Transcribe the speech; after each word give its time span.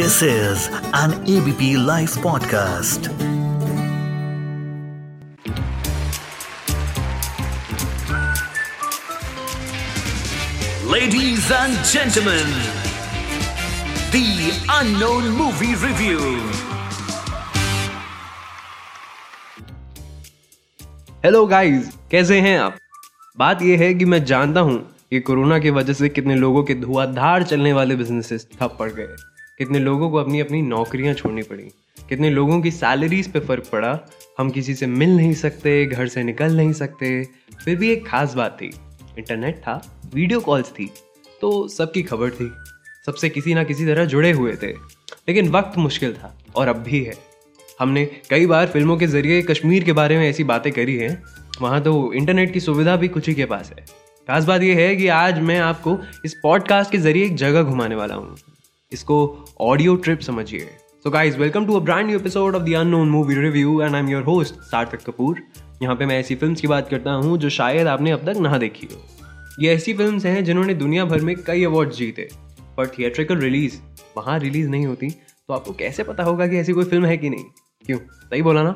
This 0.00 0.22
is 0.22 0.68
an 0.94 1.12
ABP 1.28 1.76
Life 1.76 2.14
podcast. 2.20 3.08
Ladies 10.86 11.50
and 11.52 11.76
gentlemen, 11.84 12.48
the 14.10 14.24
unknown 14.78 15.28
movie 15.40 15.74
review. 15.84 16.20
Hello 21.24 21.46
guys 21.46 21.90
कैसे 22.10 22.40
हैं 22.40 22.58
आप 22.58 22.78
बात 23.36 23.62
यह 23.62 23.78
है 23.78 23.92
कि 23.94 24.04
मैं 24.04 24.24
जानता 24.24 24.60
हूँ 24.60 24.78
कि 25.10 25.20
कोरोना 25.20 25.58
की 25.58 25.70
वजह 25.70 25.92
से 25.92 26.08
कितने 26.08 26.34
लोगों 26.34 26.62
के 26.64 26.74
धुआंधार 26.74 27.42
चलने 27.42 27.72
वाले 27.72 27.96
बिजनेसेस 27.96 28.46
ठप 28.52 28.76
पड़ 28.78 28.90
गए 28.92 29.16
कितने 29.60 29.78
लोगों 29.78 30.08
को 30.10 30.16
अपनी 30.16 30.40
अपनी 30.40 30.60
नौकरियाँ 30.62 31.12
छोड़नी 31.14 31.42
पड़ी, 31.42 31.62
कितने 32.08 32.28
लोगों 32.30 32.60
की 32.60 32.70
सैलरीज 32.70 33.26
पे 33.32 33.40
फ़र्क 33.40 33.64
पड़ा, 33.72 33.98
हम 34.38 34.50
किसी 34.50 34.74
से 34.74 34.86
मिल 34.86 35.10
नहीं 35.16 35.32
सकते, 35.34 35.84
घर 35.86 36.08
से 36.08 36.22
निकल 36.22 36.56
नहीं 36.56 36.72
सकते। 36.72 37.22
फिर 37.64 37.76
भी 37.76 37.90
एक 37.92 38.06
खास 38.06 38.34
बात 38.34 38.56
थी 38.60 38.66
इंटरनेट 39.18 39.56
था 39.58 39.74
वीडियो 40.14 40.40
कॉल्स 40.40 40.70
थी 40.70 40.90
तो 41.40 41.50
सबकी 41.68 42.02
खबर 42.02 42.30
थी, 42.30 42.50
सबसे 43.06 43.28
किसी 43.28 43.54
ना 43.54 43.64
किसी 43.64 43.86
तरह 43.86 44.04
जुड़े 44.06 44.30
हुए 44.32 44.54
थे। 44.62 44.66
लेकिन 44.66 45.48
वक्त 45.50 45.78
मुश्किल 45.78 46.12
था, 46.14 46.36
और 46.56 46.68
अब 46.68 46.82
भी 46.82 47.02
है। 47.04 47.14
हमने 47.80 48.04
कई 48.30 48.46
बार 48.46 48.66
फ़िल्मों 48.66 48.96
के 48.96 49.06
ज़रिए 49.08 49.42
कश्मीर 49.44 49.84
के 49.84 49.92
बारे 49.94 50.18
में 50.18 50.28
ऐसी 50.28 50.44
बातें 50.46 50.72
करी 50.72 50.96
हैं, 50.96 51.22
वहाँ 51.60 51.82
तो 51.82 52.12
इंटरनेट 52.14 52.52
की 52.52 52.60
सुविधा 52.60 52.96
भी 52.96 53.08
कुछ 53.08 53.28
ही 53.28 53.34
के 53.34 53.44
पास 53.46 53.70
है। 53.70 53.84
खास 54.28 54.44
बात 54.44 54.62
यह 54.62 54.76
है 54.78 54.94
कि 54.96 55.08
आज 55.14 55.40
मैं 55.42 55.58
आपको 55.60 55.98
इस 56.24 56.34
पॉडकास्ट 56.42 56.92
के 56.92 56.98
ज़रिए 56.98 57.26
एक 57.26 57.36
जगह 57.36 57.62
घुमाने 57.62 57.94
वाला 57.94 58.14
हूँ। 58.14 58.36
इसको 58.92 59.44
ऑडियो 59.60 59.96
ट्रिप 59.96 60.20
समझिए। 60.20 60.60
So 61.02 61.10
guys 61.10 61.36
welcome 61.36 61.66
to 61.66 61.74
a 61.74 61.80
brand 61.80 62.06
new 62.06 62.18
episode 62.18 62.54
of 62.54 62.62
the 62.62 62.74
unknown 62.74 63.08
movie 63.08 63.34
review 63.34 63.82
and 63.82 63.94
I 63.94 64.00
am 64.00 64.08
your 64.08 64.22
host 64.22 64.54
Sarthak 64.54 65.02
Kapoor. 65.02 65.42
यहाँ 65.82 65.96
पे 65.96 66.06
मैं 66.06 66.18
ऐसी 66.20 66.34
फिल्म्स 66.34 66.60
की 66.60 66.66
बात 66.66 66.88
करता 66.88 67.12
हूँ 67.12 67.38
जो 67.38 67.48
शायद 67.48 67.86
आपने 67.86 68.10
अब 68.10 68.32
तक 68.32 68.38
ना 68.38 68.58
देखी 68.58 68.88
हो। 68.92 69.02
ये 69.60 69.74
ऐसी 69.74 69.94
फिल्म्स 69.94 70.26
हैं 70.26 70.44
जिन्होंने 70.44 70.74
दुनिया 70.74 71.04
भर 71.04 71.20
में 71.20 71.36
कई 71.36 71.64
अवार्ड 71.64 71.90
जीते। 71.90 72.28
पर 72.76 72.86
थिएट्रिकल 72.86 73.36
रिलीज़ 73.36 73.80
वहाँ 74.16 74.38
रिलीज़ 74.38 74.68
नहीं 74.68 74.86
होती। 74.86 75.10
तो 75.10 75.54
आपको 75.54 75.72
कैसे 75.72 76.04
पता 76.04 76.22
होगा 76.22 76.46
कि 76.46 76.56
ऐसी 76.56 76.72
कोई 76.72 76.84
फ़िल्म 76.84 77.04
है 77.04 77.16
कि 77.16 77.30
नहीं? 77.30 77.44
क्यों? 77.86 77.98
सही 77.98 78.42
बोला 78.42 78.62
ना? 78.62 78.70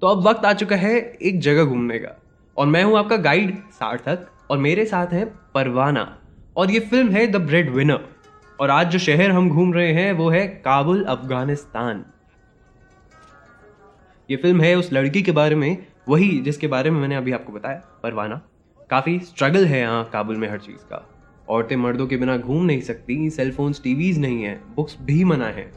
तो 0.00 0.06
अब 0.06 0.28
वक्त 0.28 0.44
आ 0.44 0.52
चुका 0.52 0.76
है 0.76 1.18
एक 1.22 1.40
जगह 1.40 1.64
घूमने 1.64 1.98
का। 1.98 2.22
और 2.56 2.66
मैं 2.66 2.84
हूँ 2.84 2.98
आपका 2.98 3.16
गाइड 3.16 3.56
सार्थक। 3.56 4.26
और 4.50 4.58
मेरे 4.58 4.84
साथ 4.84 5.06
है 5.06 5.24
परवाना। 5.24 6.18
और 6.56 6.70
ये 6.70 6.80
फ़िल्म 6.80 7.08
है 7.10 7.26
द 7.26 7.36
ब्रेड 7.36 7.70
विनर 7.70 8.13
और 8.60 8.70
आज 8.70 8.90
जो 8.90 8.98
शहर 8.98 9.30
हम 9.30 9.50
घूम 9.50 9.74
रहे 9.74 9.92
हैं, 9.92 10.12
वो 10.12 10.30
है 10.30 10.46
काबुल, 10.46 11.04
अफ़गानिस्तान। 11.04 12.04
ये 14.30 14.36
फ़िल्म 14.36 14.60
है 14.60 14.74
उस 14.76 14.92
लड़की 14.92 15.22
के 15.22 15.32
बारे 15.32 15.54
में, 15.54 15.86
वही 16.08 16.40
जिसके 16.40 16.66
बारे 16.66 16.90
में 16.90 17.00
मैंने 17.00 17.14
अभी 17.14 17.32
आपको 17.32 17.52
बताया, 17.52 17.82
परवाना। 18.02 18.40
काफ़ी 18.90 19.18
स्ट्रगल 19.18 19.66
है 19.66 19.80
यहाँ 19.80 20.10
काबुल 20.12 20.36
में 20.36 20.50
हर 20.50 20.58
चीज़ 20.58 20.76
का। 20.76 21.10
औरतें 21.48 21.76
मर्दों 21.76 22.06
के 22.06 22.16
बिना 22.16 22.36
घूम 22.36 22.64
नहीं 22.64 22.80
सकती 22.80 23.30
सेलफोन्स 23.30 23.82
टीवीज 23.82 24.18
नहीं 24.18 24.42
है 24.42 24.60
बुक्स 24.76 24.96
भी 25.02 25.24
मना 25.24 25.46
है। 25.46 25.72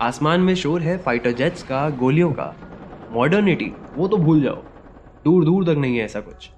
आसमान 0.00 0.40
में 0.40 0.54
शोर 0.54 0.80
है 0.80 0.98
फाइटर 0.98 1.32
जेट्स 1.32 1.62
का, 1.62 1.90
गोलियों 1.90 2.32
का। 2.32 2.56
मॉडर्निटी 3.12 3.72
वो 3.94 4.08
तो 4.08 4.16
भूल 4.16 4.42
जाओ। 4.42 4.62
दूर 5.24 5.44
दूर 5.44 5.64
तक 5.64 5.78
नहीं 5.78 5.96
है 5.98 6.04
ऐसा 6.04 6.20
कुछ। 6.20 6.50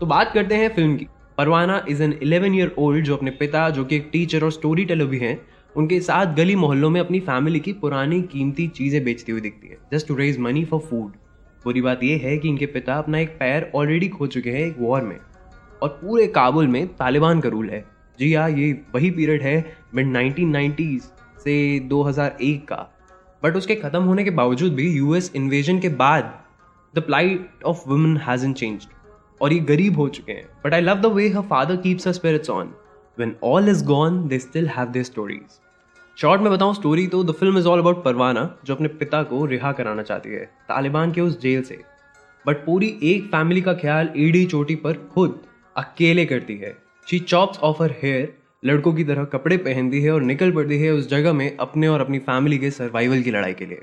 तो 0.00 0.06
बात 0.06 0.32
करते 0.34 0.54
हैं 0.54 0.74
फ़िल्म 0.74 0.96
की। 0.96 1.06
Parvana 1.38 1.84
is 1.88 2.02
an 2.02 2.12
11 2.22 2.54
year 2.54 2.74
old 2.78 3.04
जो 3.04 3.16
अपने 3.16 3.30
पिता, 3.30 3.68
जो 3.70 3.84
कि 3.84 3.96
एक 3.96 4.08
टीचर 4.12 4.44
और 4.44 4.52
स्टोरी 4.52 4.84
टेलर 4.84 5.06
भी 5.06 5.18
हैं, 5.18 5.38
उनके 5.74 6.00
साथ 6.00 6.34
गली 6.36 6.54
मोहल्लों 6.56 6.90
में 6.90 7.00
अपनी 7.00 7.20
फैमिली 7.20 7.60
की 7.60 7.72
पुरानी 7.74 8.20
कीमती 8.22 8.66
चीज़ें 8.68 9.02
बेचती 9.04 9.32
हुई 9.32 9.40
दिखती 9.40 9.68
है 9.68 9.78
just 9.92 10.08
to 10.08 10.14
raise 10.14 10.38
money 10.38 10.64
for 10.64 10.80
food 10.80 11.12
बुरी 11.64 11.80
बात 11.80 12.02
यह 12.04 12.20
है 12.24 12.36
कि 12.38 12.48
इनके 12.48 12.66
पिता 12.68 12.94
अपना 12.94 13.18
एक 13.18 13.28
पैर 13.38 13.70
ऑलरेडी 13.74 14.08
खो 14.08 14.26
चुके 14.26 14.50
हैं 14.50 14.60
एक 14.60 14.76
वॉर 14.78 15.02
में, 15.02 15.18
और 15.82 15.88
पूरे 16.02 16.26
काबुल 16.28 16.68
में 16.68 16.86
तालिबान 16.88 17.40
का 17.40 17.48
रूल 17.48 17.68
है। 17.70 17.84
जी 18.18 18.32
हाँ 18.34 18.48
ये 18.50 18.72
वही 18.94 19.10
पीरियड 19.10 19.42
है 19.42 19.76
मिड 19.94 20.06
नाइनटीन 20.08 20.98
से 21.38 21.78
2001 21.88 22.64
का। 22.66 22.88
बट 23.42 23.56
उसके 23.56 23.74
खत्म 23.74 24.02
होने 24.02 24.24
के 24.24 24.30
बावजूद 24.32 24.74
भी 24.74 24.90
यूएस 24.90 25.30
इन्वेजन 25.36 25.78
के 25.80 25.88
बाद 26.00 26.32
the 26.94 27.02
plight 27.02 27.64
of 27.66 27.88
women 27.88 28.16
hasn't 28.26 28.52
changed 28.52 28.88
और 29.42 29.52
ये 29.52 29.58
गरीब 29.68 29.96
हो 29.98 30.08
चुके 30.08 30.32
हैं। 30.32 30.46
But 30.64 30.74
I 30.74 30.80
love 30.80 31.00
the 31.00 31.12
way 31.14 31.28
her 31.28 31.42
father 31.42 31.76
keeps 31.78 32.06
her 32.06 32.12
spirits 32.12 32.50
on 32.50 32.72
when 33.18 33.34
all 33.44 33.68
is 33.68 33.84
gone 33.84 34.26
they 34.28 34.38
still 34.38 34.68
have 34.68 34.88
their 34.88 35.04
stories 35.04 35.60
short 36.16 36.42
में 36.42 36.50
बताऊँ 36.52 36.74
स्टोरी 36.74 37.06
तो 37.06 37.22
the 37.24 37.32
film 37.32 37.58
is 37.58 37.66
all 37.68 37.78
about 37.78 38.02
Parvana 38.04 38.42
जो 38.64 38.74
अपने 38.74 38.88
पिता 38.90 39.22
को 39.22 39.44
रिहा 39.46 39.72
कराना 39.72 40.02
चाहती 40.02 40.30
है, 40.30 40.44
तालिबान 40.68 41.12
के 41.12 41.20
उस 41.20 41.40
जेल 41.40 41.62
से। 41.62 41.78
बट 42.44 42.64
पूरी 42.66 42.94
एक 43.02 43.24
फैमिली 43.26 43.60
का 43.60 43.72
ख्याल 43.74 44.08
ईडी 44.16 44.44
चोटी 44.44 44.74
पर 44.76 44.94
खुद 45.14 45.40
अकेले 45.76 46.24
करती 46.26 46.56
है। 46.56 46.76
She 47.06 47.18
chops 47.18 47.58
off 47.58 47.82
her 47.82 47.94
hair 48.02 48.32
लड़कों 48.64 48.92
की 48.92 49.04
तरह 49.04 49.24
कपड़े 49.24 49.56
पहनती 49.58 50.00
है 50.00 50.10
और 50.10 50.22
निकल 50.22 50.52
पड़ती 50.52 50.78
है 50.78 50.90
उस 50.90 51.08
जगह 51.10 51.32
में 51.32 51.56
अपने 51.56 51.88
और 51.88 52.00
अपनी 52.00 52.18
फैमिली 52.20 52.58
के 52.58 52.70
सर्वाइवल 52.70 53.22
की 53.22 53.30
लड़ाई 53.30 53.54
के 53.54 53.66
लिए। 53.66 53.82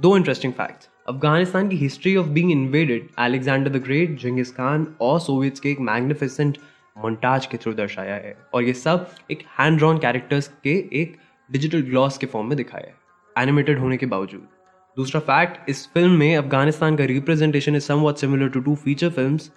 दो 0.00 0.16
इंटरेस्टिंग 0.16 0.52
फैक्ट्स 0.52 0.88
अफ़गानिस्तान 1.08 1.68
की 1.68 1.76
history 1.76 2.14
of 2.16 2.26
being 2.26 2.50
invaded 2.52 3.08
Alexander 3.18 3.70
the 3.70 3.82
great 3.84 4.16
Genghis 4.20 4.52
Khan 4.52 4.86
और 5.00 5.18
सोवियट्स 5.20 5.60
के 5.60 5.70
एक 5.70 5.80
मैग्निफिसेंट 5.80 6.58
मोन्टाज 6.96 7.46
के 7.46 7.56
थ्रू 7.56 7.72
दर्शाया 7.72 8.14
है। 8.14 8.34
और 8.54 8.62
ये 8.64 8.72
सब 8.74 9.10
एक 9.30 9.42
हैंड 9.58 9.78
ड्रॉन 9.78 9.98
कैरेक्टर्स 9.98 10.48
के 10.64 10.72
एक 11.00 11.16
डिजिटल 11.50 11.82
ग्लॉस 11.90 12.18
के 12.18 12.26
फॉर्म 12.26 12.48
में 12.48 12.56
दिखाया 12.56 12.86
है 12.86 13.42
एनिमेटेड 13.42 13.78
होने 13.78 13.96
के 13.96 14.06
बावजूद। 14.06 14.46
दूसरा 14.96 15.20
फैक्ट 15.22 15.70
इस 15.70 15.86
फ़िल्म 15.94 16.18
में 16.18 16.36
अफ़गानिस्तान 16.36 16.96
का 16.96 17.04
representation 17.04 17.76
is 17.76 17.84
somewhat 17.84 18.16
similar 18.16 18.48
to 18.48 18.60
two 18.60 18.74
feature 18.84 19.10
films 19.10 19.50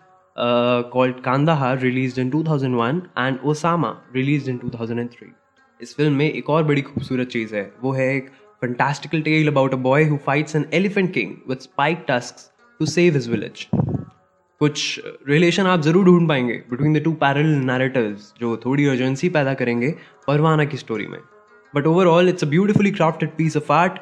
called 0.93 1.23
Kandahar 1.23 1.79
release 1.79 2.19
in 2.21 2.29
2001 2.31 3.01
and 3.17 3.39
Osama 3.45 3.95
release 4.15 4.49
in 4.49 4.59
2003 4.65 5.33
इस 5.79 5.95
फ़िल्म 5.95 6.13
में 6.13 6.29
एक 6.31 6.49
और 6.49 6.63
बड़ी 6.63 6.81
खूबसूरत 6.81 7.27
चीज़ 7.27 7.55
है, 7.55 7.71
वो 7.81 7.91
है 7.91 8.15
एक 8.15 8.29
fantastical 8.62 9.22
tale 9.22 9.48
about 9.48 9.74
a 9.74 9.80
boy 9.88 10.04
who 10.04 10.18
fights 10.18 10.54
an 10.54 10.66
elephant 10.72 11.12
king 11.14 11.40
with 11.46 11.62
spiked 11.62 12.06
tusks 12.08 12.50
to 12.80 12.90
save 12.96 13.18
his 13.20 13.30
village. 13.34 13.66
कुछ 14.60 15.00
रिलेशन 15.28 15.66
आप 15.66 15.80
जरूर 15.80 16.04
ढूंढ 16.04 16.28
पाएंगे 16.28 16.54
between 16.70 16.94
the 16.94 17.02
two 17.02 17.12
parallel 17.22 17.46
narratives 17.66 18.32
जो 18.40 18.56
थोड़ी 18.64 18.86
अर्जेंसी 18.86 19.28
पैदा 19.36 19.52
करेंगे 19.54 19.90
परवाना 20.26 20.64
की 20.72 20.76
स्टोरी 20.76 21.06
में 21.06 21.18
but 21.74 21.86
overall 21.86 22.28
it's 22.28 22.44
a 22.44 22.46
beautifully 22.46 22.90
crafted 22.90 23.36
piece 23.36 23.56
of 23.56 23.70
art 23.72 23.98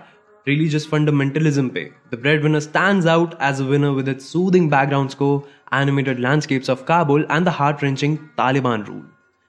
religious 0.49 0.87
fundamentalism 0.93 1.69
पे 1.75 1.83
The 2.11 2.19
Breadwinner 2.25 2.61
stands 2.67 3.07
out 3.13 3.33
as 3.47 3.61
a 3.61 3.69
winner 3.71 3.93
with 3.93 4.11
its 4.13 4.29
soothing 4.35 4.69
background 4.75 5.15
score, 5.15 5.43
animated 5.79 6.21
landscapes 6.27 6.73
of 6.75 6.85
Kabul, 6.91 7.25
and 7.37 7.49
the 7.49 7.55
heart-wrenching 7.57 8.17
Taliban 8.39 8.87
rule. 8.91 9.05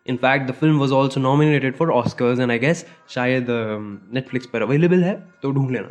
In 0.06 0.16
fact, 0.18 0.48
the 0.48 0.52
film 0.52 0.78
was 0.80 0.90
also 0.90 1.20
nominated 1.20 1.76
for 1.76 1.86
Oscars 1.96 2.40
and 2.40 2.52
I 2.52 2.56
guess 2.62 2.80
शायद 3.08 3.46
Netflix 4.14 4.46
um, 4.46 4.52
पर 4.52 4.62
available 4.62 5.02
है 5.04 5.14
तो 5.42 5.50
ढूंढ 5.50 5.70
लेना। 5.70 5.90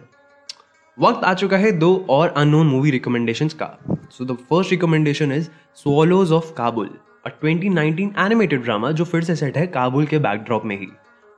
वक्त 0.97 1.23
आ 1.23 1.33
चुका 1.33 1.57
है 1.57 1.71
दो 1.71 1.93
और 2.09 2.33
अननोन 2.37 2.67
मूवी 2.67 2.91
रिकमेंडेशन 2.91 3.47
का। 3.61 3.67
So 4.11 4.25
the 4.25 4.35
first 4.49 4.71
recommendation 4.71 5.31
is 5.31 5.47
swallows 5.83 6.31
of 6.31 6.53
Kabul 6.53 6.89
a 7.25 7.29
2019 7.43 8.09
animated 8.19 8.63
drama 8.63 8.91
जो 8.91 9.05
फिर 9.05 9.23
से 9.23 9.35
सेट 9.35 9.57
है 9.57 9.65
काबुल 9.67 10.05
के 10.05 10.19
बैकड्रॉप 10.19 10.65
में 10.65 10.77
ही। 10.79 10.87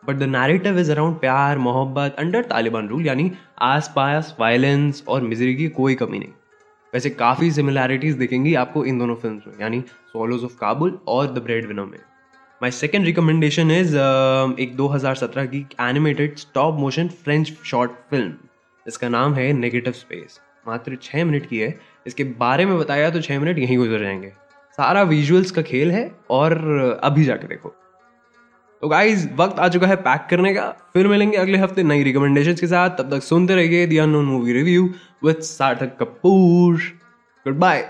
But 0.04 0.16
the 0.16 0.30
narrative 0.30 0.80
is 0.80 0.92
around 0.92 1.20
प्यार 1.20 1.58
मोहब्बत 1.58 2.16
अंडर 2.20 2.44
तालिबान 2.46 2.88
रूल 2.90 3.06
यानी 3.08 3.32
आस 3.62 3.92
पास 3.96 4.36
वायलेंस 4.40 5.04
और 5.08 5.22
मिजरी 5.24 5.54
की 5.56 5.68
कोई 5.78 5.96
कमी 5.96 6.20
नहीं। 6.20 6.32
वैसे 6.94 7.10
काफ़ी 7.10 7.52
सिमिलैरिटीज 7.52 8.16
दिखेंगी 8.16 8.56
आपको 8.56 8.86
इन 8.86 9.00
दोनों 9.00 9.16
फ़िल्म 9.16 9.42
में 9.48 9.62
यानी 9.62 9.82
सोलोज 10.14 10.44
ऑफ़ 10.44 10.58
काबुल 10.60 11.00
और 11.08 11.28
द 11.28 11.44
ब्रेड 11.44 11.68
विनर 11.68 11.86
में। 11.86 12.00
माई 12.64 12.72
सेकेंड 12.72 13.06
रिकमेंडेशन 13.06 13.72
इज़ 13.72 13.96
एक 14.62 14.76
2017 14.78 15.46
की 15.48 15.60
animated 15.82 16.38
stop 16.38 16.76
motion 16.80 17.08
French 17.24 17.52
short 17.66 17.92
film 18.10 18.34
इसका 18.86 19.10
नाम 19.10 19.34
है 19.36 19.52
नेगेटिव 19.54 19.94
स्पेस 19.94 20.40
मात्र 20.68 20.98
छः 21.02 21.26
मिनट 21.26 21.50
की 21.50 21.60
है। 21.60 21.68
इसके 22.08 22.24
बारे 22.40 22.66
में 22.66 22.78
बताया 22.78 23.10
तो 23.10 23.22
छः 23.22 23.40
मिनट 23.40 23.60
यहीं 23.60 23.78
गुजर 23.78 24.04
जाएँगे। 24.04 24.32
सारा 24.78 25.02
विजुअल्स 25.04 25.52
का 25.52 25.62
खेल 25.62 25.92
है 25.92 26.10
और 26.32 26.56
अभी 27.04 27.24
जाके 27.24 27.48
देखो। 27.48 27.70
तो 28.82 28.88
गाइज़ 28.88 29.28
वक्त 29.38 29.60
आ 29.60 29.68
चुका 29.70 29.88
है 29.88 29.96
पैक 30.08 30.28
करने 30.30 30.54
का। 30.54 30.70
फिर 30.94 31.08
मिलेंगे 31.08 31.38
अगले 31.38 31.58
हफ़्ते 31.58 31.84
नई 31.84 32.04
रिकमेंडेशंस 32.04 32.60
के 32.60 32.68
साथ। 32.68 32.98
तब 32.98 33.12
तक 33.12 33.24
सुनते 33.24 33.56
रहिए 33.56 33.86
the 33.88 33.98
unknown 33.98 34.26
movie 34.26 34.54
review 34.54 34.90
with 35.26 35.42
Sarthak 35.52 35.98
Kapoor. 36.00 36.80
Goodbye 37.60 37.90